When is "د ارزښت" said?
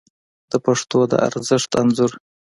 1.11-1.71